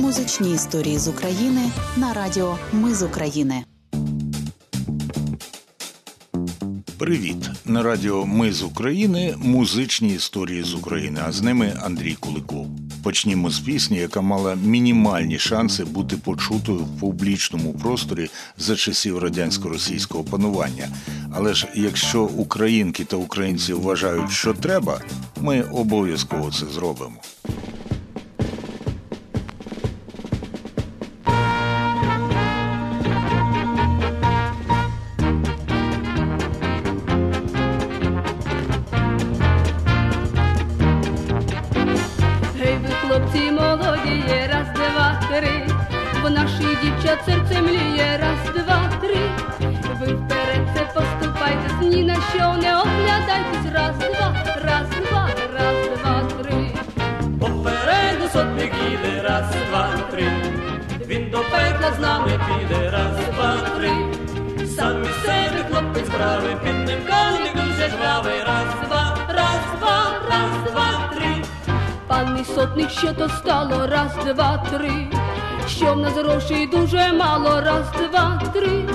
[0.00, 3.64] Музичні історії з України на радіо Ми з України.
[6.98, 9.34] Привіт на радіо Ми з України.
[9.38, 11.20] Музичні історії з України.
[11.26, 12.66] А з ними Андрій Куликов.
[13.02, 20.24] Почнімо з пісні, яка мала мінімальні шанси бути почутою в публічному просторі за часів радянсько-російського
[20.24, 20.88] панування.
[21.32, 25.00] Але ж якщо українки та українці вважають, що треба,
[25.40, 27.16] ми обов'язково це зробимо.
[47.16, 49.16] Наші дівчат серце мліє, раз, два, три.
[50.00, 54.34] Ви вперед це поступайте, ні на що не оглядайтесь, раз, два,
[54.64, 56.70] раз, два, раз, два, три.
[57.40, 60.32] Попереду сотник їде, раз, два, три.
[61.06, 63.90] Він до пекла з нами піде, раз, два, три.
[64.66, 71.10] Сам себе хлопець правий, під ним коник дуже жвавий, раз, два, раз, два, раз, два,
[71.14, 71.44] три.
[72.06, 75.25] Пан сотник, що то стало, раз, два, три.
[75.68, 78.88] Що в нас грошей дуже мало, раз, два, три.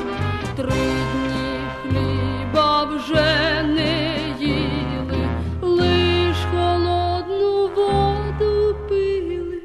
[0.56, 0.72] Три
[1.14, 5.30] дні хліба вже не їли,
[5.62, 9.62] лиш холодну воду пили.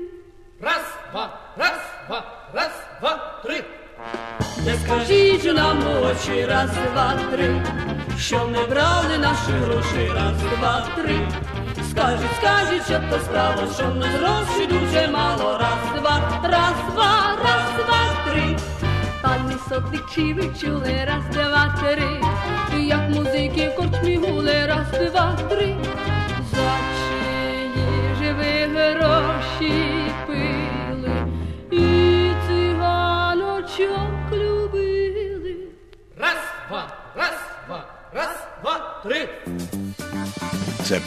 [0.60, 3.64] Раз, два, раз, два, раз, два, три.
[4.66, 7.62] Не скажіть же нам у очі, раз, два, три,
[8.18, 11.18] що не брали наші гроші, раз, два, три.
[11.96, 17.86] Скажіть, скажіть, що то справа, що нас грошей дуже мало, раз, два, раз, два, раз,
[17.86, 18.56] два, три.
[19.22, 22.20] Пані сотник, ви чули, раз, два, три.
[22.80, 25.76] Як музики в корчмі гули, раз, два, три.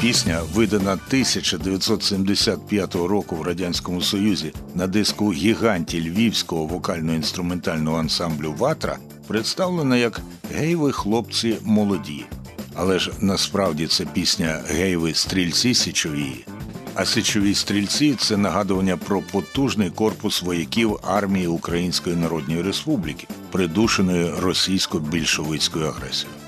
[0.01, 9.97] Пісня видана 1975 року в радянському Союзі на диску гіганті львівського вокально-інструментального ансамблю Ватра представлена
[9.97, 10.21] як
[10.53, 12.25] Гейви хлопці молоді.
[12.75, 16.45] Але ж насправді це пісня Гейви стрільці січові.
[16.95, 25.87] А січові стрільці це нагадування про потужний корпус вояків армії Української Народної Республіки, придушеної російсько-більшовицькою
[25.87, 26.38] агресією.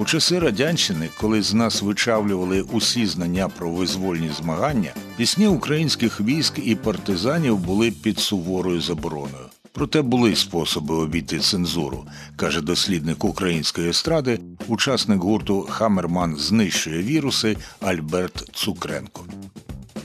[0.00, 6.58] У часи радянщини, коли з нас вичавлювали усі знання про визвольні змагання, пісні українських військ
[6.64, 9.44] і партизанів були під суворою забороною.
[9.72, 12.04] Проте були способи обійти цензуру,
[12.36, 19.24] каже дослідник української естради, учасник гурту Хамерман знищує віруси Альберт Цукренко.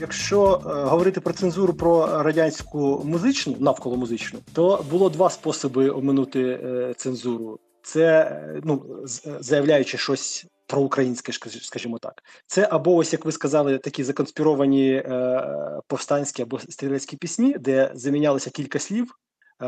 [0.00, 6.40] Якщо е, говорити про цензуру про радянську музичну, навколо музичну, то було два способи оминути
[6.40, 7.58] е, цензуру.
[7.84, 9.04] Це е, ну
[9.40, 12.22] заявляючи щось про українське, скажімо так.
[12.46, 18.50] Це або ось як ви сказали, такі законспіровані е, повстанські або стрілецькі пісні, де замінялося
[18.50, 19.18] кілька слів.
[19.62, 19.66] Е,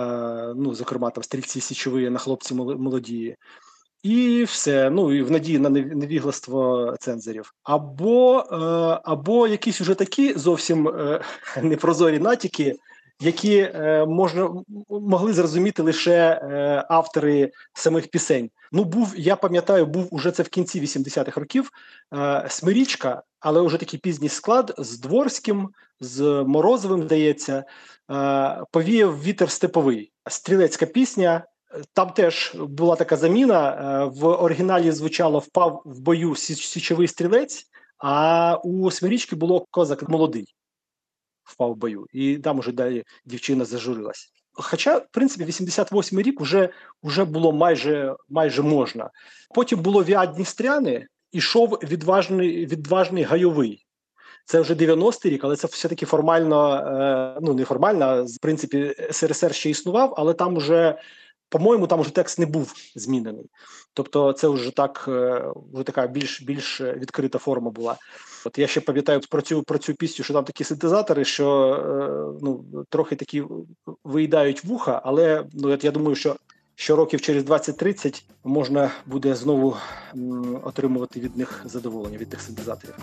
[0.56, 3.37] ну, зокрема, там стрільці січові на хлопці мол- молоді.
[4.03, 7.55] І все, ну і в надії на невігластво цензорів.
[7.62, 8.56] Або, е,
[9.05, 11.21] або якісь уже такі зовсім е,
[11.62, 12.76] непрозорі натяки,
[13.21, 14.50] які е, можна
[14.88, 18.50] могли зрозуміти лише е, автори самих пісень.
[18.72, 21.71] Ну, був, я пам'ятаю, був уже це в кінці 80-х років.
[22.15, 25.69] Е, Смирічка, але вже такий пізній склад з Дворським,
[26.00, 27.65] з Морозовим, здається,
[28.71, 30.12] повіяв вітер степовий.
[30.28, 31.44] Стрілецька пісня.
[31.93, 34.05] Там теж була така заміна.
[34.15, 37.66] В оригіналі звучало впав в бою січовий стрілець,
[37.99, 40.56] а у Смирічки було козак молодий.
[41.46, 42.06] Впав в бою.
[42.12, 44.32] І там уже далі дівчина зажурилась.
[44.52, 46.68] Хоча, в принципі, 88-й рік вже,
[47.02, 49.10] вже було майже, майже можна.
[49.54, 53.86] Потім було в АДністряни, ішов відважний, відважний гайовий.
[54.44, 59.54] Це вже 90-й рік, але це все-таки формально, е, ну не формально, в принципі, СРСР
[59.54, 60.99] ще існував, але там вже,
[61.48, 63.46] по-моєму, там вже текст не був змінений.
[63.94, 67.96] Тобто, це вже так, е, вже така більш більш відкрита форма була.
[68.44, 72.38] От я ще пам'ятаю про цю про цю пісню, що там такі синтезатори, що е,
[72.43, 73.44] ну трохи такі
[74.04, 76.37] виїдають вуха, але ну я думаю, що
[76.78, 79.76] що років через 20-30 можна буде знову
[80.62, 82.94] отримувати від них задоволення від тих синтезаторів.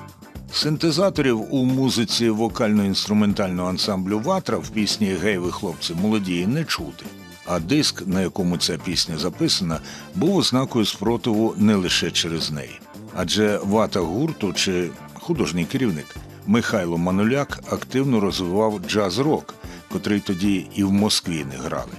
[0.51, 7.05] Синтезаторів у музиці вокально-інструментального ансамблю Ватра в пісні Гей, ви хлопці молоді не чути.
[7.45, 9.79] А диск, на якому ця пісня записана,
[10.15, 12.79] був ознакою спротиву не лише через неї.
[13.15, 16.15] Адже вата гурту чи художній керівник
[16.47, 19.53] Михайло Мануляк активно розвивав джаз-рок,
[19.91, 21.91] котрий тоді і в Москві не грали.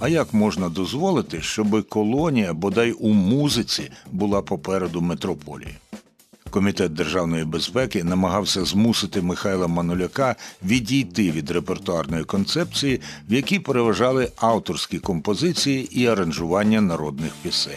[0.00, 5.74] А як можна дозволити, щоб колонія бодай у музиці була попереду метрополії?
[6.50, 14.98] Комітет державної безпеки намагався змусити Михайла Мануляка відійти від репертуарної концепції, в якій переважали авторські
[14.98, 17.72] композиції і аранжування народних пісень.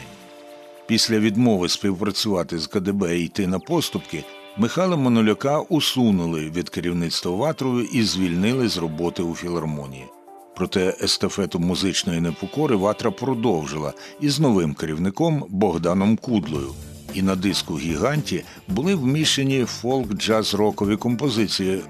[0.87, 4.23] Після відмови співпрацювати з КДБ і йти на поступки,
[4.57, 10.05] Михайла Мануляка усунули від керівництва ватрою і звільнили з роботи у філармонії.
[10.55, 16.73] Проте естафету музичної непокори ватра продовжила із новим керівником Богданом Кудлою.
[17.13, 21.81] І на диску Гіганті були вміщені фолк-джаз-рокові композиції,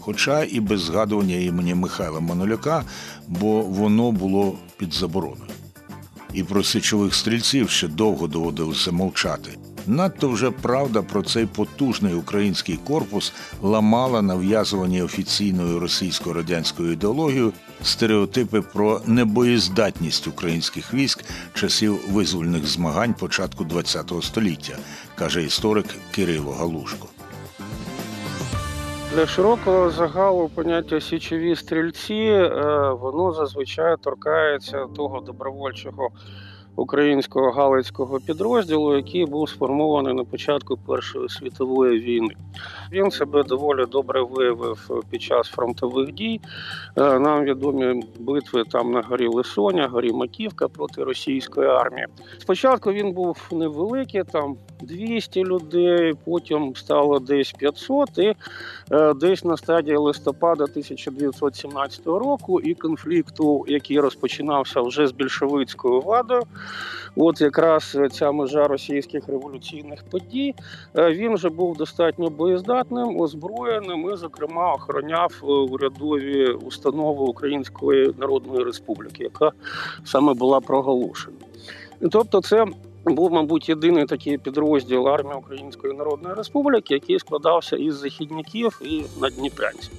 [0.00, 2.84] хоча і без згадування імені Михайла Мануляка,
[3.28, 5.50] бо воно було під забороною.
[6.34, 9.50] І про січових стрільців ще довго доводилося мовчати.
[9.86, 19.00] Надто вже правда про цей потужний український корпус ламала нав'язувані офіційною російсько-радянською ідеологією стереотипи про
[19.06, 21.24] небоєздатність українських військ
[21.54, 24.76] часів визвольних змагань початку ХХ століття,
[25.14, 27.06] каже історик Кирило Галушко.
[29.14, 32.48] Для широкого загалу поняття січові стрільці е,
[33.00, 36.10] воно зазвичай торкається того добровольчого
[36.80, 42.34] українського галицького підрозділу, який був сформований на початку Першої світової війни.
[42.92, 46.40] Він себе доволі добре виявив під час фронтових дій.
[46.96, 52.06] Е, нам відомі битви там на горі Лисоня, горі Маківка проти російської армії.
[52.38, 58.34] Спочатку він був невеликий, там 200 людей, потім стало десь 500, і
[58.92, 66.42] е, десь на стадії листопада 1917 року і конфлікту, який розпочинався вже з більшовицькою владою.
[67.16, 70.54] От якраз ця межа російських революційних подій
[70.98, 78.64] е, він вже був достатньо боєздатним, озброєним і, зокрема, охороняв е, урядові установи Української Народної
[78.64, 79.50] Республіки, яка
[80.04, 81.36] саме була проголошена.
[82.10, 82.66] Тобто, це
[83.04, 89.92] був, мабуть, єдиний такий підрозділ армії Української Народної Республіки, який складався із західників і надніпрянців.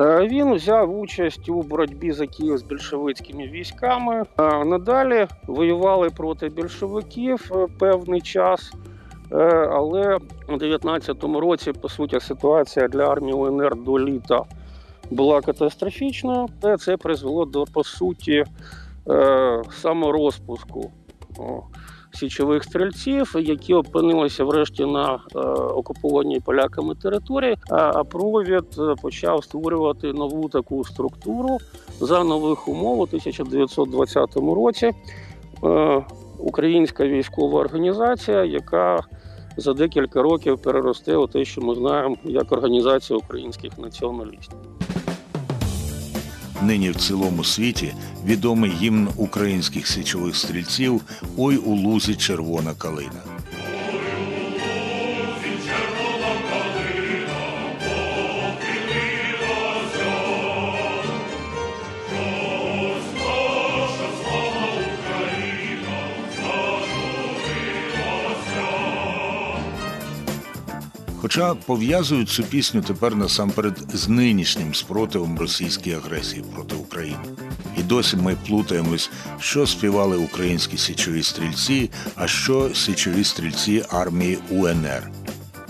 [0.00, 4.24] Е, він взяв участь у боротьбі за Київ з більшовицькими військами.
[4.38, 8.72] Е, надалі воювали проти більшовиків е, певний час.
[9.70, 10.18] Але
[10.48, 14.42] у 19-му році, по суті, ситуація для армії УНР до літа
[15.10, 16.48] була катастрофічною.
[16.78, 18.44] Це призвело до по суті
[19.70, 20.90] саморозпуску
[22.12, 27.56] січових стрільців, які опинилися врешті на е, окупованій поляками території.
[27.70, 31.58] А провід е, почав створювати нову таку структуру
[32.00, 34.92] за нових умов у 1920 році.
[35.64, 36.04] Е,
[36.38, 39.00] українська військова організація, яка
[39.56, 44.58] за декілька років переросте у те, що ми знаємо як організація українських націоналістів.
[46.62, 51.02] Нині в цілому світі відомий гімн українських січових стрільців
[51.36, 53.29] Ой у лузі червона калина.
[71.32, 77.18] Хоча пов'язують цю пісню тепер насамперед з нинішнім спротивом російській агресії проти України.
[77.78, 85.10] І досі ми плутаємось, що співали українські січові стрільці, а що січові стрільці армії УНР,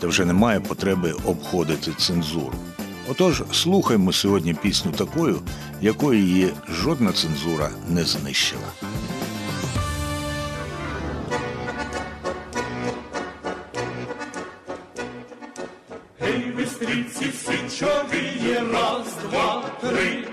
[0.00, 2.54] де вже немає потреби обходити цензуру.
[3.10, 5.40] Отож, слухаймо сьогодні пісню такою,
[5.80, 6.48] якої її
[6.82, 8.72] жодна цензура не знищила.
[16.80, 20.24] Стрільці січові, раз, два, три.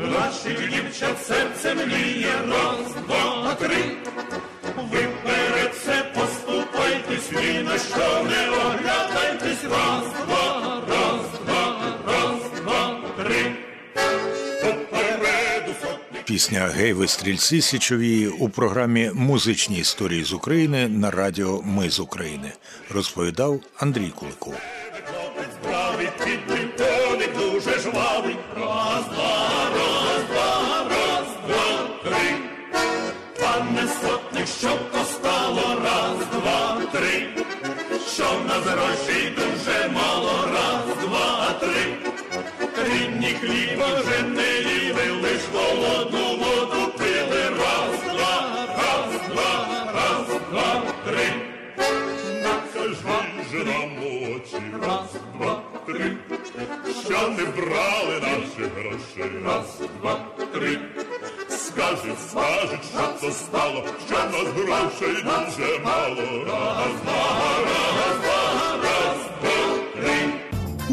[0.00, 3.84] Наших дівчат серце мліє, раз, два, три.
[4.76, 13.00] Ви перед це поступайтесь, ні на що не оглядайтесь, раз, два, раз, два, раз, два,
[13.16, 13.52] три.
[16.24, 22.00] Пісня Гей, ви стрільці січові у програмі Музичні історії з України на радіо Ми з
[22.00, 22.52] України
[22.90, 24.54] розповідав Андрій Куликов
[43.40, 46.37] хліба вже не ліли, лиш холодну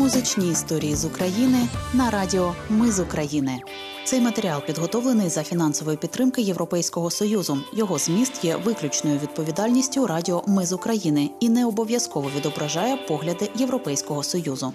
[0.05, 3.59] Музичні історії з України на радіо Ми з України.
[4.03, 7.57] Цей матеріал підготовлений за фінансової підтримки Європейського союзу.
[7.73, 14.23] Його зміст є виключною відповідальністю Радіо Ми з України і не обов'язково відображає погляди Європейського
[14.23, 14.73] союзу.